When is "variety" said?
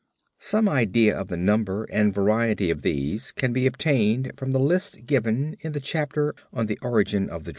2.11-2.71